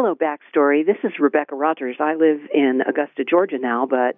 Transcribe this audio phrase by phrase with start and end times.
[0.00, 0.86] Hello, Backstory.
[0.86, 1.96] This is Rebecca Rogers.
[1.98, 4.14] I live in Augusta, Georgia now, but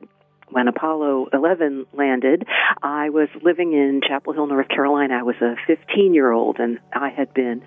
[0.50, 2.46] when Apollo 11 landed,
[2.82, 5.14] I was living in Chapel Hill, North Carolina.
[5.14, 7.62] I was a 15 year old, and I had been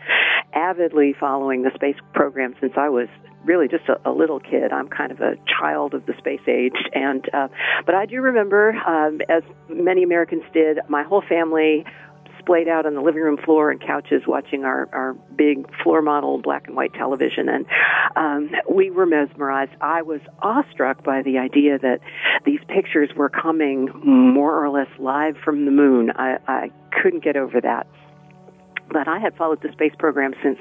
[0.54, 3.08] avidly following the space program since I was
[3.46, 4.72] really just a, a little kid.
[4.72, 7.48] I'm kind of a child of the space age, and uh,
[7.84, 11.84] but I do remember, um, as many Americans did, my whole family
[12.44, 16.40] splayed out on the living room floor and couches watching our, our big floor model
[16.40, 17.50] black and white television.
[17.50, 17.66] And
[18.16, 19.72] um, we were mesmerized.
[19.82, 22.00] I was awestruck by the idea that
[22.46, 26.12] these pictures were coming more or less live from the moon.
[26.16, 26.72] I, I
[27.02, 27.88] couldn't get over that.
[28.90, 30.60] But I had followed the space program since,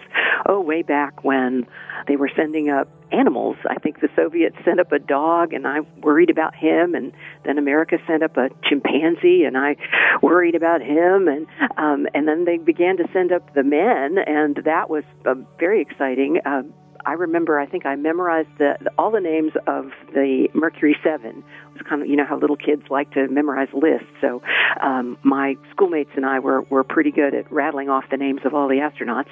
[0.49, 1.67] oh, way back when
[2.07, 3.57] they were sending up animals.
[3.69, 7.13] I think the Soviets sent up a dog, and I worried about him, and
[7.45, 9.77] then America sent up a chimpanzee, and I
[10.23, 11.47] worried about him, and
[11.77, 15.81] um, and then they began to send up the men, and that was uh, very
[15.83, 16.41] exciting.
[16.45, 16.63] Uh,
[17.07, 21.39] I remember, I think I memorized the, the, all the names of the Mercury Seven.
[21.39, 24.09] It was kind of, you know, how little kids like to memorize lists.
[24.21, 24.43] So
[24.81, 28.55] um, my schoolmates and I were were pretty good at rattling off the names of
[28.55, 29.31] all the astronauts.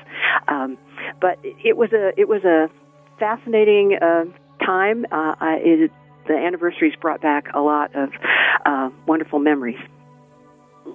[0.48, 0.78] Um,
[1.20, 2.70] but it was a it was a
[3.18, 4.24] fascinating uh,
[4.64, 5.06] time.
[5.10, 5.90] Uh, it,
[6.26, 8.10] the anniversaries brought back a lot of
[8.66, 9.78] uh, wonderful memories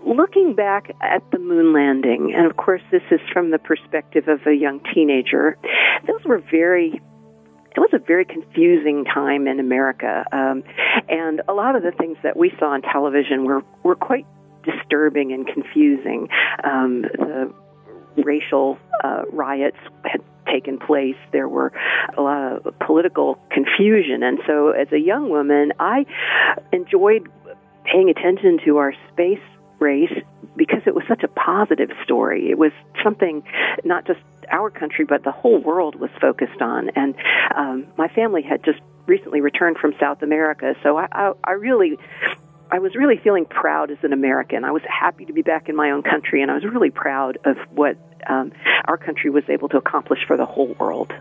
[0.05, 4.45] looking back at the moon landing, and of course, this is from the perspective of
[4.45, 5.57] a young teenager,
[6.07, 7.01] those were very
[7.75, 10.63] it was a very confusing time in America, um,
[11.09, 14.25] and a lot of the things that we saw on television were were quite
[14.63, 16.29] disturbing and confusing.
[16.63, 21.17] Um, the racial uh, riots had taken place.
[21.33, 21.73] There were
[22.17, 26.05] a lot of political confusion, and so as a young woman, I
[26.71, 27.29] enjoyed
[27.83, 29.41] paying attention to our space
[29.79, 30.13] race
[30.55, 32.49] because it was such a positive story.
[32.49, 32.71] It was
[33.03, 33.43] something
[33.83, 34.19] not just
[34.51, 36.89] our country, but the whole world was focused on.
[36.95, 37.15] And
[37.55, 41.97] um, my family had just recently returned from South America, so I, I, I really.
[42.71, 44.65] I was really feeling proud as an American.
[44.65, 47.37] I was happy to be back in my own country, and I was really proud
[47.45, 47.95] of what
[48.27, 48.53] um,
[48.85, 51.13] our country was able to accomplish for the whole world.